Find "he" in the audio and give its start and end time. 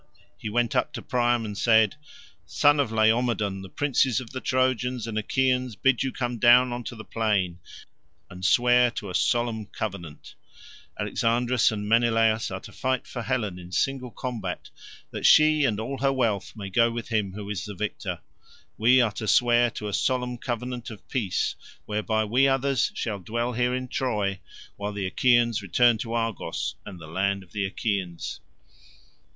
0.35-0.49